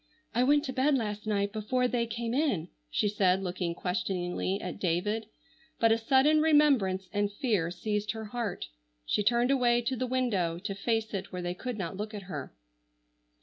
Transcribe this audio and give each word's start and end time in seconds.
"I 0.33 0.41
went 0.43 0.65
to 0.65 0.73
bed 0.73 0.95
last 0.97 1.27
night 1.27 1.53
before 1.53 1.87
they 1.87 2.07
came 2.07 2.33
in," 2.33 2.69
she 2.89 3.07
said, 3.07 3.43
looking 3.43 3.75
questioningly 3.75 4.59
at 4.59 4.79
David, 4.79 5.27
but 5.79 5.91
a 5.91 5.97
sudden 5.99 6.41
remembrance 6.41 7.07
and 7.13 7.31
fear 7.31 7.69
seized 7.69 8.13
her 8.13 8.25
heart. 8.25 8.69
She 9.05 9.21
turned 9.21 9.51
away 9.51 9.79
to 9.83 9.95
the 9.95 10.07
window 10.07 10.57
to 10.57 10.73
face 10.73 11.13
it 11.13 11.31
where 11.31 11.43
they 11.43 11.53
could 11.53 11.77
not 11.77 11.97
look 11.97 12.15
at 12.15 12.23
her. 12.23 12.51